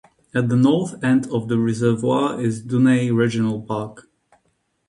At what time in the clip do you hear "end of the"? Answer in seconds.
1.03-1.59